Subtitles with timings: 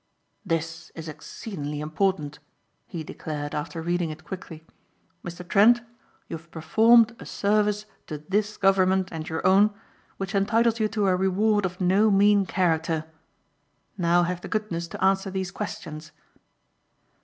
[0.43, 2.39] "This is exceedingly important,"
[2.87, 4.65] he declared after reading it quickly.
[5.23, 5.47] "Mr.
[5.47, 5.81] Trent
[6.27, 9.71] you have performed a service to this government and your own
[10.17, 13.05] which entitles you to a reward of no mean character.
[13.95, 16.11] Now have the goodness to answer these questions."